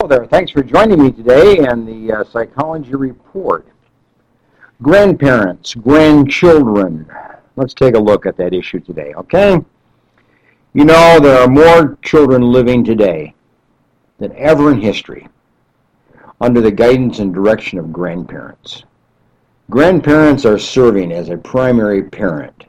[0.00, 0.26] Hello there.
[0.26, 3.66] Thanks for joining me today and the uh, Psychology Report.
[4.80, 7.04] Grandparents, grandchildren.
[7.56, 9.58] Let's take a look at that issue today, okay?
[10.72, 13.34] You know, there are more children living today
[14.18, 15.26] than ever in history
[16.40, 18.84] under the guidance and direction of grandparents.
[19.68, 22.66] Grandparents are serving as a primary parent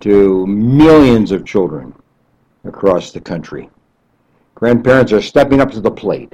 [0.00, 1.94] to millions of children
[2.64, 3.70] across the country.
[4.58, 6.32] Grandparents are stepping up to the plate.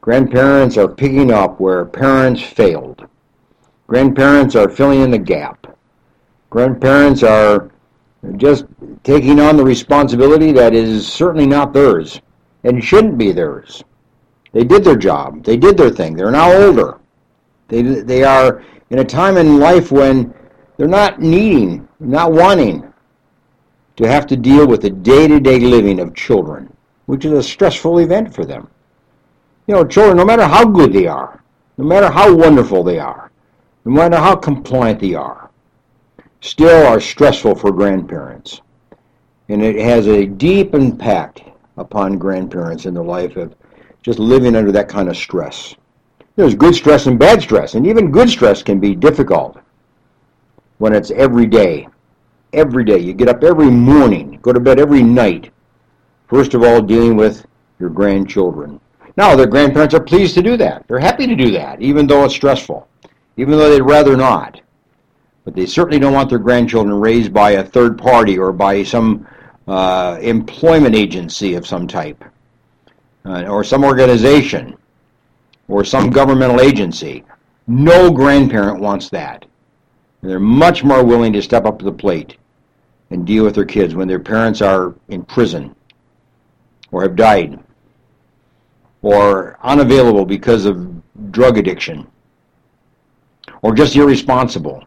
[0.00, 3.06] Grandparents are picking up where parents failed.
[3.86, 5.78] Grandparents are filling in the gap.
[6.50, 7.70] Grandparents are
[8.36, 8.64] just
[9.04, 12.20] taking on the responsibility that is certainly not theirs
[12.64, 13.84] and shouldn't be theirs.
[14.50, 15.44] They did their job.
[15.44, 16.16] They did their thing.
[16.16, 16.98] They're now older.
[17.68, 20.34] They, they are in a time in life when
[20.76, 22.92] they're not needing, not wanting
[23.94, 26.75] to have to deal with the day-to-day living of children
[27.06, 28.68] which is a stressful event for them.
[29.66, 31.42] You know, children, no matter how good they are,
[31.78, 33.30] no matter how wonderful they are,
[33.84, 35.50] no matter how compliant they are,
[36.40, 38.60] still are stressful for grandparents.
[39.48, 41.42] And it has a deep impact
[41.76, 43.54] upon grandparents in the life of
[44.02, 45.74] just living under that kind of stress.
[46.36, 49.58] There's good stress and bad stress, and even good stress can be difficult
[50.78, 51.88] when it's every day.
[52.52, 52.98] Every day.
[52.98, 55.50] You get up every morning, go to bed every night,
[56.28, 57.46] First of all, dealing with
[57.78, 58.80] your grandchildren.
[59.16, 60.86] Now, their grandparents are pleased to do that.
[60.86, 62.86] They're happy to do that, even though it's stressful,
[63.36, 64.60] even though they'd rather not.
[65.44, 69.26] But they certainly don't want their grandchildren raised by a third party or by some
[69.68, 72.24] uh, employment agency of some type,
[73.24, 74.76] uh, or some organization,
[75.68, 77.24] or some governmental agency.
[77.68, 79.44] No grandparent wants that.
[80.22, 82.36] And they're much more willing to step up to the plate
[83.10, 85.74] and deal with their kids when their parents are in prison
[86.92, 87.58] or have died
[89.02, 90.90] or unavailable because of
[91.30, 92.06] drug addiction
[93.62, 94.84] or just irresponsible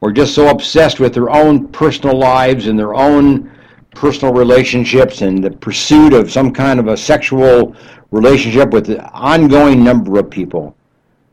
[0.00, 3.50] or just so obsessed with their own personal lives and their own
[3.94, 7.76] personal relationships and the pursuit of some kind of a sexual
[8.10, 10.76] relationship with an ongoing number of people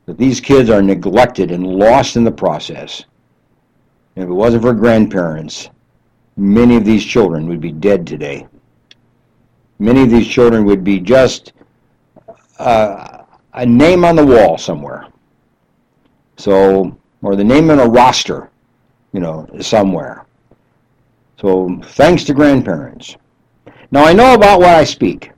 [0.06, 3.06] that these kids are neglected and lost in the process.
[4.16, 5.70] And if it wasn't for grandparents,
[6.38, 8.48] many of these children would be dead today
[9.80, 11.54] many of these children would be just
[12.60, 13.24] uh,
[13.54, 15.08] a name on the wall somewhere.
[16.38, 18.50] So, or the name on a roster,
[19.14, 20.26] you know, somewhere.
[21.40, 23.16] So, thanks to grandparents.
[23.92, 25.32] Now, I know about what I speak.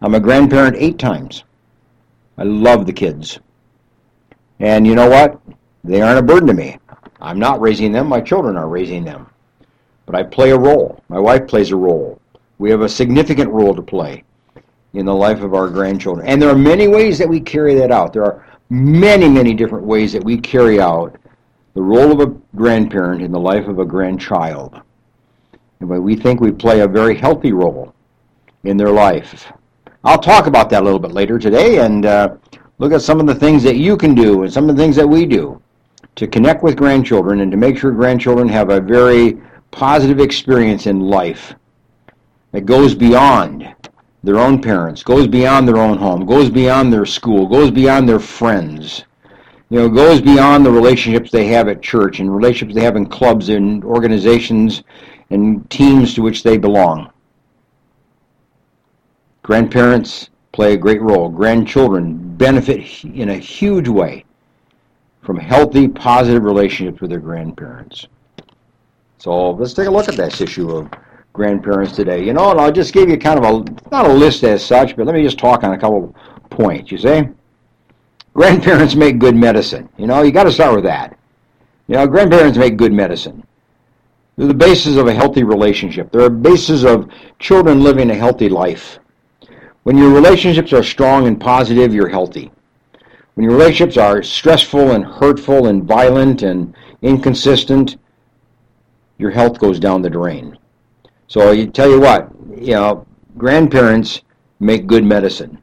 [0.00, 1.44] I'm a grandparent eight times.
[2.38, 3.38] I love the kids.
[4.60, 5.40] And you know what?
[5.84, 6.78] They aren't a burden to me.
[7.20, 9.26] I'm not raising them, my children are raising them.
[10.04, 11.02] But I play a role.
[11.08, 12.20] My wife plays a role.
[12.58, 14.24] We have a significant role to play
[14.94, 16.26] in the life of our grandchildren.
[16.26, 18.12] And there are many ways that we carry that out.
[18.12, 21.16] There are many, many different ways that we carry out
[21.74, 24.80] the role of a grandparent in the life of a grandchild.
[25.80, 27.94] And we think we play a very healthy role
[28.64, 29.52] in their life.
[30.02, 32.36] I'll talk about that a little bit later today and uh,
[32.78, 34.96] look at some of the things that you can do and some of the things
[34.96, 35.60] that we do
[36.14, 39.38] to connect with grandchildren and to make sure grandchildren have a very
[39.70, 41.54] positive experience in life
[42.56, 43.70] that goes beyond
[44.22, 48.18] their own parents, goes beyond their own home, goes beyond their school, goes beyond their
[48.18, 49.04] friends.
[49.68, 53.04] You know, goes beyond the relationships they have at church and relationships they have in
[53.04, 54.84] clubs and organizations
[55.28, 57.10] and teams to which they belong.
[59.42, 61.28] Grandparents play a great role.
[61.28, 64.24] Grandchildren benefit in a huge way
[65.20, 68.06] from healthy, positive relationships with their grandparents.
[69.18, 70.88] So let's take a look at this issue of
[71.36, 72.24] grandparents today.
[72.24, 74.96] You know, and I'll just give you kind of a, not a list as such,
[74.96, 76.14] but let me just talk on a couple
[76.50, 77.22] points, you see?
[78.34, 79.88] Grandparents make good medicine.
[79.96, 81.16] You know, you got to start with that.
[81.86, 83.46] You know, grandparents make good medicine.
[84.36, 86.10] They're the basis of a healthy relationship.
[86.10, 87.08] They're a basis of
[87.38, 88.98] children living a healthy life.
[89.84, 92.50] When your relationships are strong and positive, you're healthy.
[93.34, 97.96] When your relationships are stressful and hurtful and violent and inconsistent,
[99.18, 100.58] your health goes down the drain.
[101.28, 103.06] So you tell you what, you know,
[103.36, 104.22] grandparents
[104.60, 105.60] make good medicine,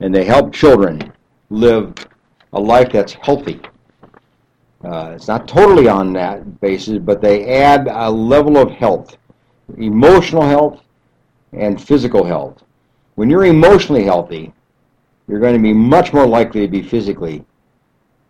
[0.00, 1.12] and they help children
[1.50, 1.94] live
[2.52, 3.60] a life that's healthy.
[4.84, 9.16] Uh, it's not totally on that basis, but they add a level of health,
[9.76, 10.80] emotional health
[11.52, 12.62] and physical health.
[13.16, 14.52] When you're emotionally healthy,
[15.26, 17.44] you're going to be much more likely to be physically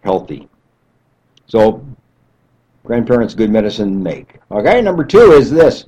[0.03, 0.49] healthy.
[1.47, 1.85] So,
[2.85, 4.39] grandparents, good medicine make.
[4.51, 5.87] Okay, number two is this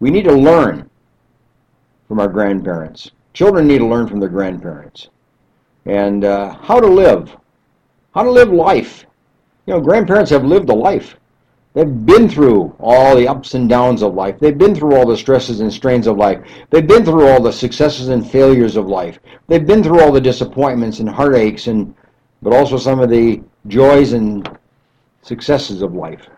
[0.00, 0.88] we need to learn
[2.06, 3.10] from our grandparents.
[3.34, 5.08] children need to learn from their grandparents
[5.86, 7.36] and uh, how to live,
[8.14, 9.06] how to live life.
[9.66, 11.16] You know, grandparents have lived a life.
[11.74, 14.40] They've been through all the ups and downs of life.
[14.40, 16.40] They've been through all the stresses and strains of life.
[16.70, 19.20] They've been through all the successes and failures of life.
[19.46, 21.94] They've been through all the disappointments and heartaches and
[22.42, 24.48] but also some of the joys and
[25.22, 26.28] successes of life.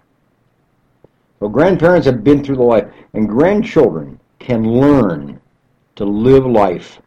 [1.41, 5.41] So grandparents have been through the life and grandchildren can learn
[5.97, 7.01] to live life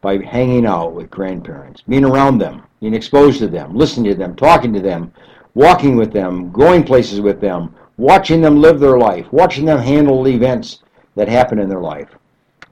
[0.00, 4.34] by hanging out with grandparents, being around them, being exposed to them, listening to them,
[4.34, 5.12] talking to them,
[5.54, 10.24] walking with them, going places with them, watching them live their life, watching them handle
[10.24, 10.82] the events
[11.14, 12.08] that happen in their life.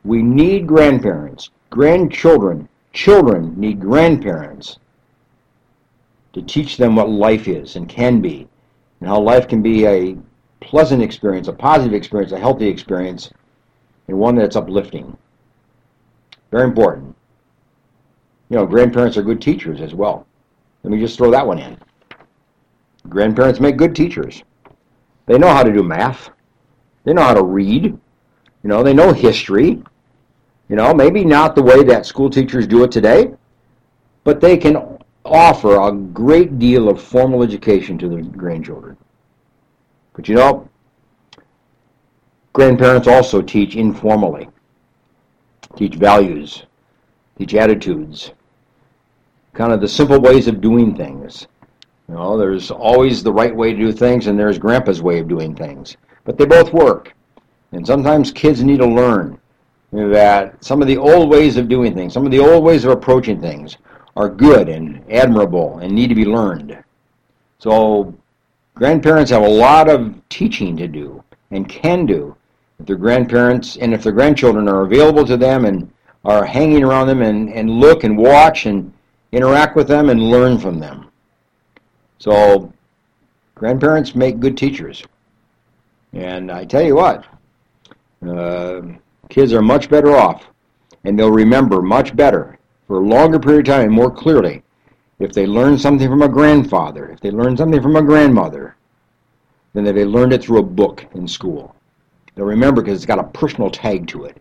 [0.04, 4.80] We need grandparents, grandchildren, children need grandparents
[6.32, 8.48] to teach them what life is and can be,
[8.98, 10.16] and how life can be a
[10.60, 13.30] pleasant experience, a positive experience, a healthy experience,
[14.08, 15.16] and one that's uplifting.
[16.50, 17.16] Very important.
[18.48, 20.26] You know, grandparents are good teachers as well.
[20.82, 21.78] Let me just throw that one in.
[23.08, 24.42] Grandparents make good teachers.
[25.26, 26.30] They know how to do math.
[27.04, 27.84] They know how to read.
[27.84, 29.82] You know, they know history.
[30.68, 33.32] You know, maybe not the way that school teachers do it today,
[34.24, 38.96] but they can offer a great deal of formal education to their grandchildren.
[40.20, 40.68] But you know,
[42.52, 44.50] grandparents also teach informally,
[45.76, 46.64] teach values,
[47.38, 48.32] teach attitudes,
[49.54, 51.48] kind of the simple ways of doing things.
[52.06, 55.26] You know, there's always the right way to do things, and there's Grandpa's way of
[55.26, 55.96] doing things.
[56.24, 57.14] But they both work.
[57.72, 59.40] And sometimes kids need to learn
[59.90, 62.90] that some of the old ways of doing things, some of the old ways of
[62.90, 63.78] approaching things,
[64.16, 66.76] are good and admirable and need to be learned.
[67.58, 68.14] So
[68.74, 72.36] grandparents have a lot of teaching to do and can do
[72.78, 75.90] if their grandparents and if their grandchildren are available to them and
[76.24, 78.92] are hanging around them and, and look and watch and
[79.32, 81.10] interact with them and learn from them.
[82.18, 82.72] So
[83.54, 85.02] grandparents make good teachers.
[86.12, 87.24] And I tell you what,
[88.26, 88.82] uh,
[89.28, 90.46] kids are much better off
[91.04, 94.62] and they'll remember much better for a longer period of time and more clearly
[95.20, 98.74] if they learn something from a grandfather, if they learn something from a grandmother,
[99.74, 101.76] then they learned it through a book in school.
[102.34, 104.38] They'll remember because it's got a personal tag to it.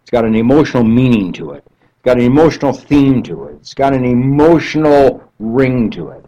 [0.00, 1.64] It's got an emotional meaning to it.
[1.68, 3.56] It's got an emotional theme to it.
[3.56, 6.24] It's got an emotional ring to it.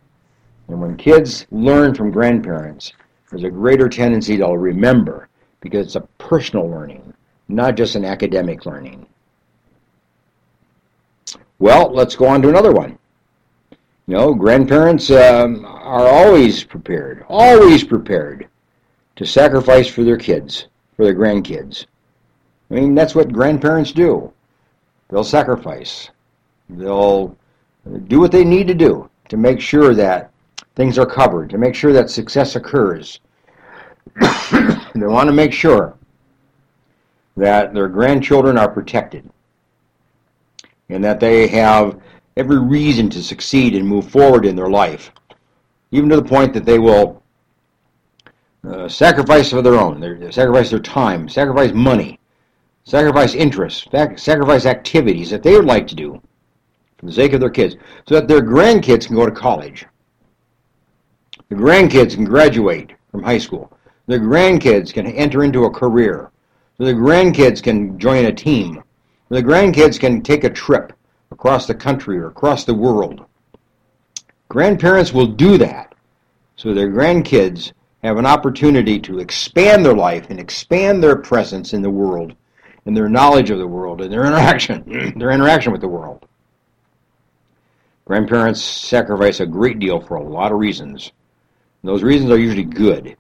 [0.69, 2.93] And when kids learn from grandparents,
[3.31, 5.29] there's a greater tendency they'll remember
[5.61, 7.15] because it's a personal learning,
[7.49, 9.07] not just an academic learning.
[11.59, 12.99] Well, let's go on to another one.
[14.07, 18.49] You know, grandparents um, are always prepared, always prepared
[19.17, 21.87] to sacrifice for their kids, for their grandkids.
[22.71, 24.31] I mean, that's what grandparents do.
[25.09, 26.11] They'll sacrifice.
[26.69, 27.37] They'll
[28.09, 30.31] do what they need to do to make sure that
[30.77, 33.21] things are covered, to make sure that success occurs.
[34.21, 35.97] they want to make sure
[37.37, 39.29] that their grandchildren are protected
[40.89, 42.01] and that they have
[42.37, 45.13] every reason to succeed and move forward in their life,
[45.91, 47.23] even to the point that they will
[48.69, 52.19] uh, sacrifice for their own, they sacrifice their time, sacrifice money,
[52.85, 53.87] sacrifice interests,
[54.17, 56.21] sacrifice activities that they would like to do
[56.99, 57.77] for the sake of their kids,
[58.09, 59.87] so that their grandkids can go to college.
[61.49, 63.71] The grandkids can graduate from high school.
[64.07, 66.31] The grandkids can enter into a career.
[66.79, 68.83] The grandkids can join a team.
[69.29, 70.93] The grandkids can take a trip
[71.35, 73.27] across the country or across the world.
[74.49, 75.93] Grandparents will do that
[76.57, 77.73] so their grandkids
[78.05, 82.37] have an opportunity to expand their life and expand their presence in the world
[82.87, 86.25] and their knowledge of the world and their interaction their interaction with the world.
[88.05, 91.11] Grandparents sacrifice a great deal for a lot of reasons.
[91.83, 93.17] And those reasons are usually good.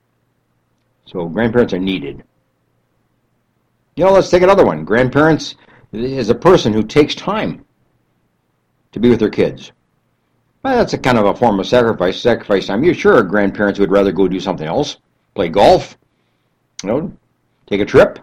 [1.06, 2.22] So grandparents are needed.
[3.96, 4.84] You know, let's take another one.
[4.84, 5.56] Grandparents
[5.92, 7.63] is a person who takes time
[8.94, 9.72] to be with their kids.
[10.62, 12.20] Well, that's a kind of a form of sacrifice.
[12.20, 12.84] Sacrifice time.
[12.84, 14.98] You're sure grandparents would rather go do something else,
[15.34, 15.98] play golf,
[16.84, 17.12] you know,
[17.66, 18.20] take a trip,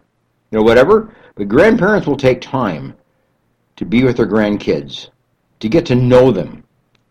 [0.50, 1.14] you know, whatever.
[1.36, 2.96] But grandparents will take time
[3.76, 5.10] to be with their grandkids,
[5.60, 6.64] to get to know them,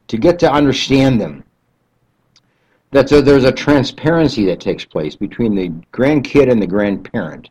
[0.09, 1.45] to get to understand them.
[2.93, 7.51] That's a, there's a transparency that takes place between the grandkid and the grandparent.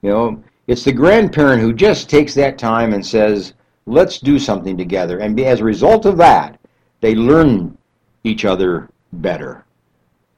[0.00, 3.52] You know, it's the grandparent who just takes that time and says,
[3.86, 5.18] let's do something together.
[5.18, 6.58] And as a result of that,
[7.00, 7.76] they learn
[8.24, 9.64] each other better.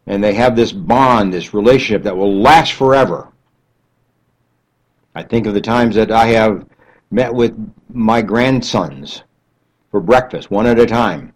[0.07, 3.29] And they have this bond, this relationship that will last forever.
[5.15, 6.67] I think of the times that I have
[7.11, 7.55] met with
[7.93, 9.23] my grandsons
[9.91, 11.33] for breakfast, one at a time,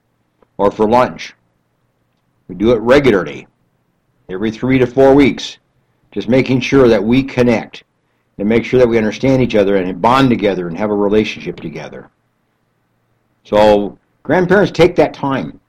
[0.57, 1.35] or for lunch.
[2.49, 3.47] We do it regularly,
[4.29, 5.59] every three to four weeks,
[6.11, 7.85] just making sure that we connect
[8.39, 11.61] and make sure that we understand each other and bond together and have a relationship
[11.61, 12.11] together.
[13.45, 15.61] So grandparents take that time,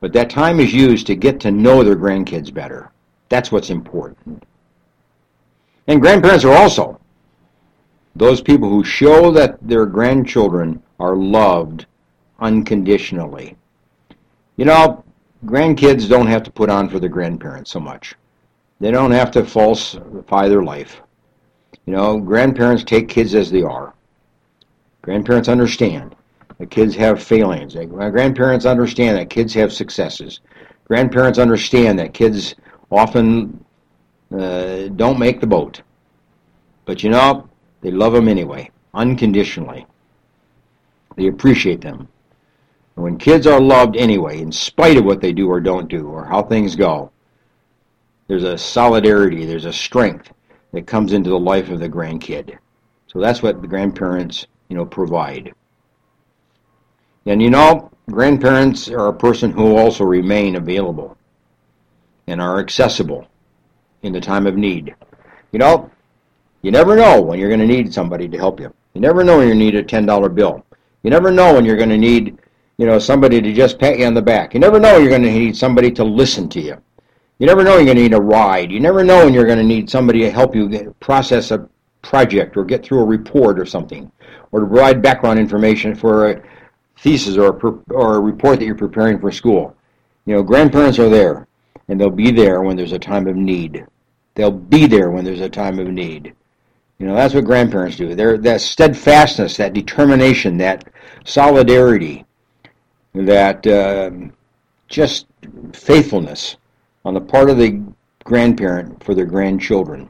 [0.00, 2.90] but that time is used to get to know their grandkids better.
[3.28, 4.44] That's what's important.
[5.86, 7.00] And grandparents are also
[8.14, 11.86] those people who show that their grandchildren are loved
[12.40, 13.56] unconditionally.
[14.56, 15.04] You know,
[15.46, 18.14] grandkids don't have to put on for their grandparents so much.
[18.80, 21.00] They don't have to falsify their life.
[21.86, 23.94] You know, grandparents take kids as they are.
[25.02, 26.14] Grandparents understand
[26.58, 27.74] that kids have failings.
[27.74, 30.40] Grandparents understand that kids have successes.
[30.86, 32.54] Grandparents understand that kids
[32.90, 33.64] often
[34.32, 35.82] uh, don't make the boat.
[36.84, 37.48] But you know,
[37.80, 39.86] they love them anyway, unconditionally.
[41.16, 42.08] They appreciate them.
[42.94, 46.06] And when kids are loved anyway, in spite of what they do or don't do,
[46.06, 47.10] or how things go,
[48.28, 50.30] there's a solidarity, there's a strength
[50.72, 52.58] that comes into the life of the grandkid.
[53.06, 55.52] So that's what the grandparents, you know, provide.
[57.26, 61.16] And you know, grandparents are a person who also remain available
[62.26, 63.28] and are accessible
[64.02, 64.94] in the time of need.
[65.52, 65.90] You know,
[66.62, 68.72] you never know when you're going to need somebody to help you.
[68.94, 70.64] You never know when you need a $10 bill.
[71.02, 72.38] You never know when you're going to need,
[72.78, 74.54] you know, somebody to just pat you on the back.
[74.54, 76.80] You never know you're going to need somebody to listen to you.
[77.42, 78.70] You never know you're going to need a ride.
[78.70, 81.68] You never know when you're going to need somebody to help you get, process a
[82.00, 84.12] project or get through a report or something,
[84.52, 86.42] or to provide background information for a
[87.00, 89.76] thesis or a, or a report that you're preparing for school.
[90.24, 91.48] You know, grandparents are there,
[91.88, 93.86] and they'll be there when there's a time of need.
[94.36, 96.32] They'll be there when there's a time of need.
[97.00, 98.14] You know, that's what grandparents do.
[98.14, 100.88] They're that steadfastness, that determination, that
[101.24, 102.24] solidarity,
[103.14, 104.12] that uh,
[104.86, 105.26] just
[105.72, 106.56] faithfulness
[107.04, 107.82] on the part of the
[108.24, 110.08] grandparent for their grandchildren.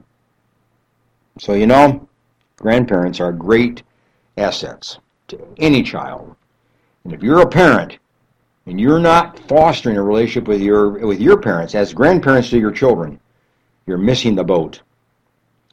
[1.38, 2.08] So, you know,
[2.56, 3.82] grandparents are great
[4.36, 6.34] assets to any child.
[7.04, 7.98] And if you're a parent
[8.66, 12.70] and you're not fostering a relationship with your with your parents as grandparents to your
[12.70, 13.18] children,
[13.86, 14.82] you're missing the boat.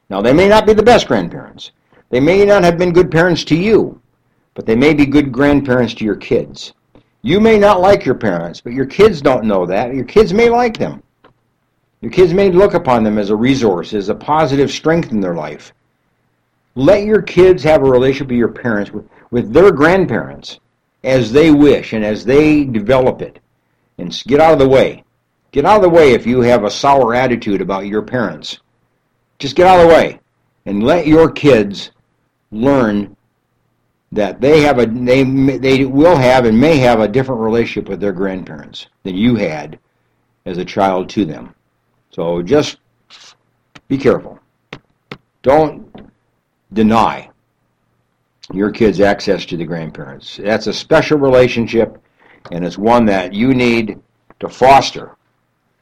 [0.09, 1.71] Now, they may not be the best grandparents.
[2.09, 4.01] They may not have been good parents to you,
[4.55, 6.73] but they may be good grandparents to your kids.
[7.21, 9.93] You may not like your parents, but your kids don't know that.
[9.93, 11.03] Your kids may like them.
[12.01, 15.35] Your kids may look upon them as a resource, as a positive strength in their
[15.35, 15.73] life.
[16.75, 20.59] Let your kids have a relationship with your parents, with, with their grandparents,
[21.03, 23.39] as they wish and as they develop it.
[23.97, 25.03] And get out of the way.
[25.51, 28.59] Get out of the way if you have a sour attitude about your parents.
[29.39, 30.19] Just get out of the way
[30.65, 31.91] and let your kids
[32.51, 33.15] learn
[34.11, 35.23] that they have a they
[35.57, 39.79] they will have and may have a different relationship with their grandparents than you had
[40.45, 41.53] as a child to them.
[42.19, 42.79] So just
[43.87, 44.37] be careful.
[45.41, 46.11] Don't
[46.73, 47.29] deny
[48.51, 50.35] your kids access to the grandparents.
[50.35, 51.97] That's a special relationship
[52.51, 54.01] and it's one that you need
[54.41, 55.15] to foster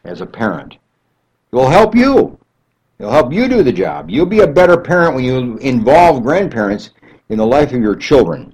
[0.03, 0.73] as a parent.
[0.73, 2.37] It will help you
[2.99, 4.11] It'll help you do the job.
[4.11, 6.91] You'll be a better parent when you involve grandparents
[7.29, 8.53] in the life of your children.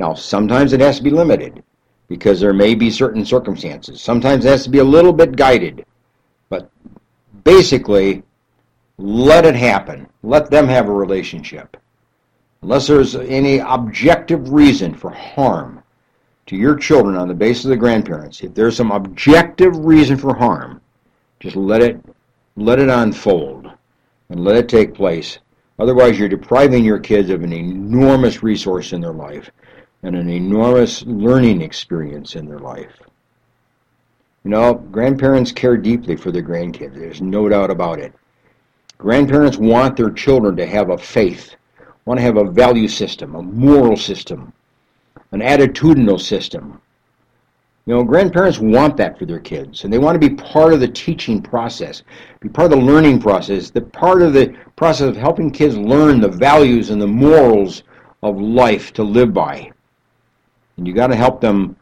[0.00, 1.62] Now, sometimes it has to be limited
[2.08, 4.02] because there may be certain circumstances.
[4.02, 5.86] Sometimes it has to be a little bit guided.
[6.48, 6.70] But
[7.44, 8.22] basically,
[8.98, 10.08] let it happen.
[10.22, 11.76] Let them have a relationship.
[12.62, 15.82] Unless there's any objective reason for harm
[16.46, 20.34] to your children on the basis of the grandparents, if there's some objective reason for
[20.34, 20.80] harm,
[21.40, 22.00] just let it
[22.56, 23.70] let it unfold
[24.30, 25.38] and let it take place.
[25.78, 29.50] Otherwise, you're depriving your kids of an enormous resource in their life
[30.02, 32.92] and an enormous learning experience in their life.
[34.44, 36.94] You know, grandparents care deeply for their grandkids.
[36.94, 38.12] There's no doubt about it.
[38.98, 41.56] Grandparents want their children to have a faith,
[42.04, 44.52] want to have a value system, a moral system,
[45.32, 46.80] an attitudinal system,
[47.86, 50.80] you know, grandparents want that for their kids, and they want to be part of
[50.80, 52.02] the teaching process,
[52.40, 56.18] be part of the learning process, the part of the process of helping kids learn
[56.18, 57.82] the values and the morals
[58.22, 59.70] of life to live by.
[60.78, 61.76] And you got to help them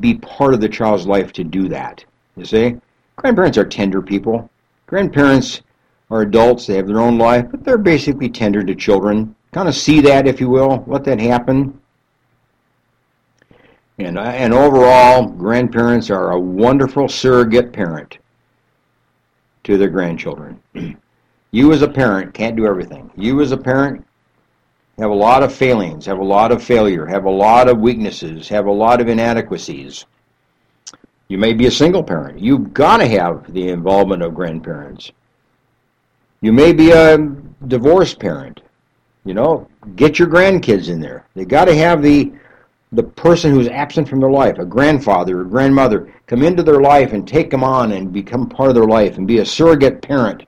[0.00, 2.04] be part of the child's life to do that.
[2.36, 2.76] You see,
[3.16, 4.50] grandparents are tender people.
[4.86, 5.62] Grandparents
[6.10, 9.34] are adults; they have their own life, but they're basically tender to children.
[9.52, 11.78] Kind of see that, if you will, let that happen.
[13.98, 18.18] And, uh, and overall, grandparents are a wonderful surrogate parent
[19.64, 20.60] to their grandchildren.
[21.50, 23.10] you as a parent can't do everything.
[23.16, 24.04] You as a parent
[24.98, 28.48] have a lot of failings, have a lot of failure, have a lot of weaknesses,
[28.48, 30.04] have a lot of inadequacies.
[31.28, 32.38] You may be a single parent.
[32.38, 35.12] You've got to have the involvement of grandparents.
[36.42, 37.18] You may be a
[37.68, 38.60] divorced parent.
[39.24, 41.26] You know, get your grandkids in there.
[41.34, 42.32] They got to have the
[42.92, 47.14] the person who's absent from their life, a grandfather or grandmother, come into their life
[47.14, 50.46] and take them on and become part of their life and be a surrogate parent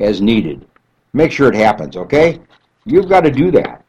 [0.00, 0.66] as needed.
[1.12, 2.40] Make sure it happens, okay?
[2.84, 3.84] You've got to do that,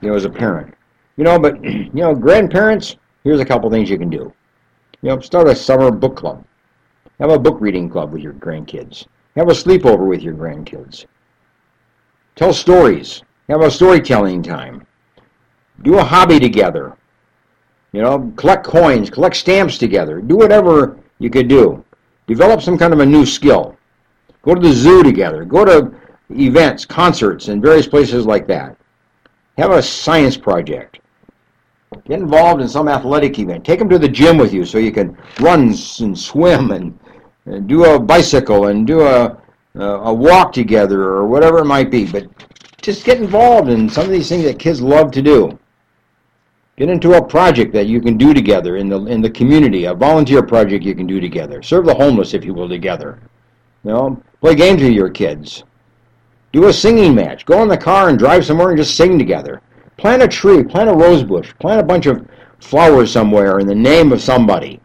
[0.00, 0.74] you know, as a parent.
[1.16, 4.32] You know, but you know, grandparents, here's a couple things you can do.
[5.02, 6.44] You know, start a summer book club.
[7.18, 9.06] Have a book reading club with your grandkids.
[9.36, 11.06] Have a sleepover with your grandkids.
[12.34, 13.22] Tell stories.
[13.48, 14.86] Have a storytelling time.
[15.82, 16.96] Do a hobby together.
[17.92, 20.20] You know, collect coins, collect stamps together.
[20.20, 21.84] Do whatever you could do.
[22.26, 23.76] Develop some kind of a new skill.
[24.42, 25.44] Go to the zoo together.
[25.44, 25.92] Go to
[26.30, 28.76] events, concerts, and various places like that.
[29.58, 31.00] Have a science project.
[32.04, 33.64] Get involved in some athletic event.
[33.64, 36.98] Take them to the gym with you so you can run and swim and,
[37.46, 39.36] and do a bicycle and do a,
[39.74, 42.06] a walk together or whatever it might be.
[42.06, 42.28] But
[42.80, 45.58] just get involved in some of these things that kids love to do.
[46.76, 49.92] Get into a project that you can do together in the in the community, a
[49.92, 51.62] volunteer project you can do together.
[51.62, 53.18] Serve the homeless, if you will, together.
[53.84, 55.64] You know, play games with your kids.
[56.52, 57.46] Do a singing match.
[57.46, 59.60] Go in the car and drive somewhere and just sing together.
[59.96, 62.26] Plant a tree, plant a rose bush, plant a bunch of
[62.58, 64.80] flowers somewhere in the name of somebody.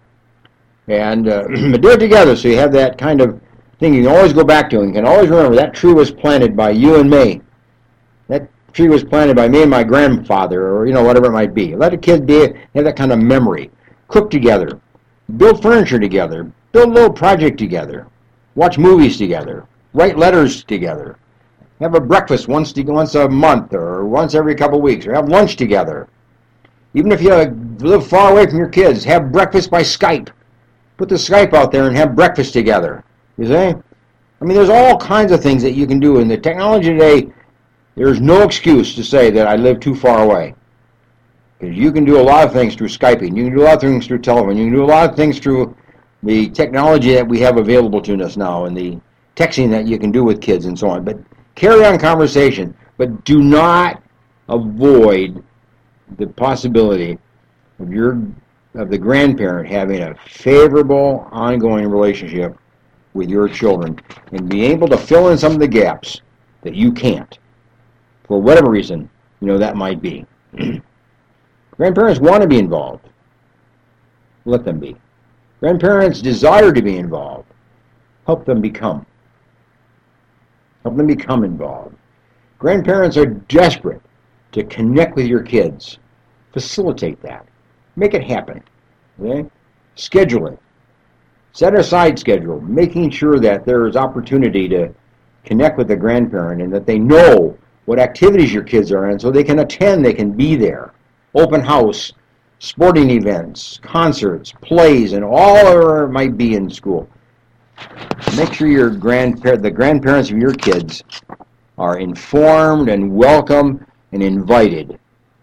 [0.88, 3.41] And uh, do it together so you have that kind of
[3.79, 6.55] thing you can always go back to and can always remember that tree was planted
[6.55, 7.41] by you and me.
[8.27, 11.53] That tree was planted by me and my grandfather, or you know whatever it might
[11.53, 11.75] be.
[11.75, 13.72] Let a kid be have that kind of memory.
[14.07, 14.79] Cook together,
[15.38, 18.07] build furniture together, build a little project together,
[18.55, 21.17] watch movies together, write letters together,
[21.79, 25.29] have a breakfast once once a month or once every couple of weeks, or have
[25.29, 26.08] lunch together.
[26.94, 27.34] Even if you
[27.79, 30.29] live far away from your kids, have breakfast by Skype.
[30.98, 33.03] Put the Skype out there and have breakfast together.
[33.38, 33.53] You see?
[33.53, 37.31] I mean, there's all kinds of things that you can do, in the technology today
[37.96, 40.53] there's no excuse to say that I live too far away.
[41.57, 43.35] Because you can do a lot of things through Skyping.
[43.35, 44.57] You can do a lot of things through telephone.
[44.57, 45.75] You can do a lot of things through
[46.22, 49.00] the technology that we have available to us now and the
[49.38, 51.05] texting that you can do with kids and so on.
[51.05, 51.18] But
[51.55, 52.75] carry on conversation.
[52.98, 54.01] But do not
[54.48, 55.44] avoid
[56.18, 57.18] the possibility
[57.79, 58.22] of your
[58.75, 62.57] of the grandparent having a favorable ongoing relationship
[63.13, 63.98] with your children
[64.33, 66.22] and being able to fill in some of the gaps
[66.61, 67.39] that you can't
[68.27, 70.25] for whatever reason, you know, that might be.
[71.77, 73.07] Grandparents want to be involved.
[74.46, 74.96] Let them be.
[75.59, 77.51] Grandparents desire to be involved.
[78.25, 79.05] Help them become.
[80.85, 81.95] Help them become involved.
[82.59, 84.03] Grandparents are desperate
[84.51, 85.98] to connect with your kids.
[86.53, 87.48] Facilitate that.
[87.95, 88.63] Make it happen.
[89.19, 89.50] Okay?
[89.95, 90.59] Schedule it.
[91.53, 94.93] Set aside schedule, making sure that there is opportunity to
[95.43, 99.31] connect with the grandparent and that they know what activities your kids are in so
[99.31, 100.93] they can attend, they can be there.
[101.33, 102.13] Open house,
[102.59, 107.09] sporting events, concerts, plays, and all it might be in school.
[108.38, 111.03] Make sure your grandparent, the grandparents of your kids
[111.77, 115.00] are informed and welcome and invited,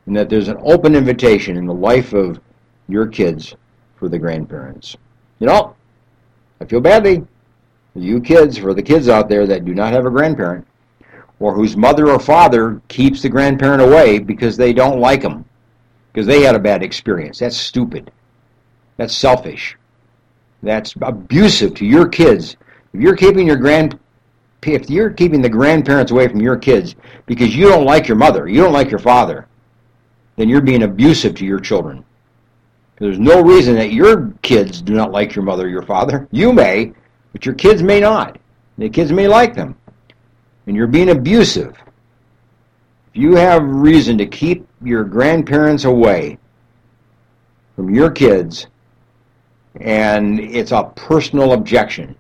[0.07, 2.41] and that there's an open invitation in the life of
[2.89, 3.55] your kids
[3.97, 4.97] for the grandparents.
[5.39, 5.75] You know,
[6.61, 7.27] I feel badly
[7.93, 10.67] for you kids, for the kids out there that do not have a grandparent
[11.41, 15.45] or whose mother or father keeps the grandparent away because they don't like them,
[16.13, 17.41] because they had a bad experience.
[17.41, 18.13] That's stupid.
[18.97, 19.77] That's selfish.
[20.63, 22.57] That's abusive to your kids.
[22.93, 23.99] If you're keeping your grand
[24.65, 26.95] if you're keeping the grandparents away from your kids
[27.27, 29.49] because you don't like your mother, you don't like your father,
[30.37, 32.05] then you're being abusive to your children.
[33.01, 36.29] There's no reason that your kids do not like your mother or your father.
[36.31, 36.93] You may,
[37.33, 38.39] but your kids may not.
[38.79, 39.77] The kids may like them
[40.67, 41.77] and you're being abusive,
[43.09, 46.39] if you have reason to keep your grandparents away
[47.77, 48.69] from your kids,
[49.81, 52.15] and it's a personal objection,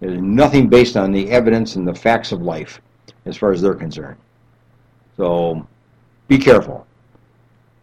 [0.00, 2.80] there's nothing based on the evidence and the facts of life
[3.24, 4.16] as far as they're concerned.
[5.16, 5.66] So
[6.28, 6.86] be careful.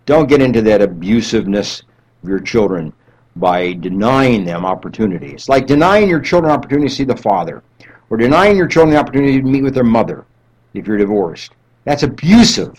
[0.05, 1.83] Don't get into that abusiveness
[2.23, 2.93] of your children
[3.35, 5.49] by denying them opportunities.
[5.49, 7.63] Like denying your children opportunity to see the father
[8.09, 10.25] or denying your children the opportunity to meet with their mother
[10.73, 11.53] if you're divorced.
[11.83, 12.75] That's abusive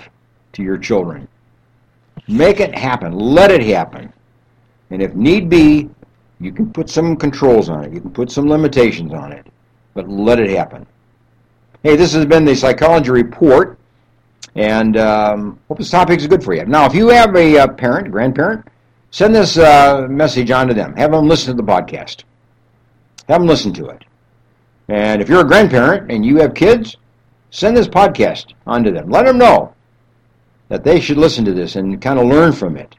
[0.52, 1.28] to your children.
[2.28, 3.12] Make it happen.
[3.12, 4.12] Let it happen.
[4.90, 5.90] And if need be,
[6.40, 7.92] you can put some controls on it.
[7.92, 9.46] You can put some limitations on it.
[9.94, 10.87] But let it happen.
[11.83, 13.79] Hey, this has been the Psychology Report.
[14.55, 16.64] And um, hope this topic is good for you.
[16.64, 18.66] Now, if you have a uh, parent, grandparent,
[19.11, 20.94] send this uh, message on to them.
[20.96, 22.25] Have them listen to the podcast.
[23.29, 24.05] Have them listen to it.
[24.88, 26.96] And if you're a grandparent and you have kids,
[27.51, 29.11] send this podcast on to them.
[29.11, 29.75] Let them know
[30.68, 32.94] that they should listen to this and kind of learn from it.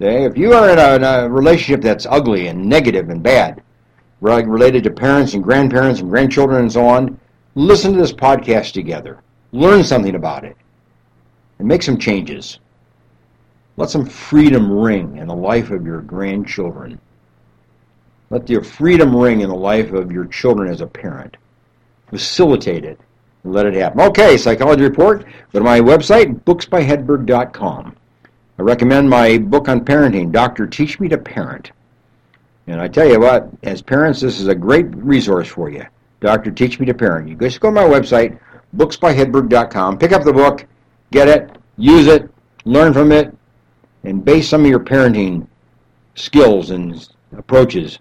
[0.00, 0.24] Okay?
[0.24, 3.62] If you are in a, in a relationship that's ugly and negative and bad,
[4.20, 7.18] related to parents and grandparents and grandchildren and so on,
[7.54, 9.20] listen to this podcast together.
[9.52, 10.56] Learn something about it
[11.58, 12.58] and make some changes.
[13.76, 17.00] Let some freedom ring in the life of your grandchildren.
[18.30, 21.36] Let your freedom ring in the life of your children as a parent.
[22.08, 23.00] Facilitate it
[23.42, 24.00] and let it happen.
[24.00, 25.24] Okay, Psychology Report.
[25.52, 27.96] Go to my website, booksbyhedberg.com.
[28.60, 31.72] I recommend my book on parenting, Doctor Teach Me to Parent.
[32.66, 35.86] And I tell you what, as parents, this is a great resource for you.
[36.20, 37.26] Doctor Teach Me to Parent.
[37.26, 38.38] You just go to my website,
[38.76, 40.66] booksbyhedberg.com, pick up the book,
[41.10, 42.28] get it, use it,
[42.66, 43.34] learn from it,
[44.04, 45.46] and base some of your parenting
[46.14, 47.98] skills and approaches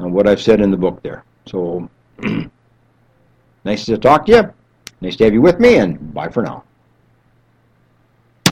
[0.00, 1.24] on what I've said in the book there.
[1.46, 1.88] So,
[3.64, 4.54] nice to talk to you.
[5.00, 6.62] Nice to have you with me, and bye for now.